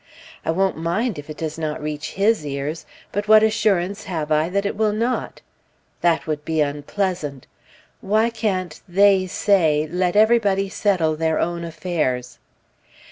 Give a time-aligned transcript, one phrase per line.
[0.43, 4.31] I won't mind it if it does not reach his ears; but what assurance have
[4.31, 5.41] I that it will not?
[6.01, 7.45] That would be unpleasant!
[8.01, 12.39] Why can't "they say" let everybody settle their own affairs?